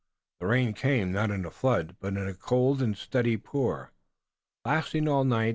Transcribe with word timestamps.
The 0.39 0.47
rain 0.47 0.73
came, 0.73 1.11
not 1.11 1.29
in 1.29 1.45
a 1.45 1.51
flood, 1.51 1.95
but 1.99 2.17
in 2.17 2.27
a 2.27 2.33
cold 2.33 2.81
and 2.81 2.97
steady 2.97 3.37
pour 3.37 3.91
lasting 4.65 5.07
all 5.07 5.23
night. 5.23 5.49